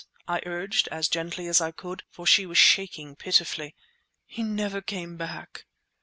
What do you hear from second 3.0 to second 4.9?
pitifully. "He never